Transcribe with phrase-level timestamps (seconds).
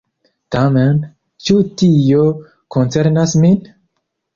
[0.55, 1.01] Tamen,
[1.49, 2.27] ĉu tio
[2.77, 3.59] koncernas min?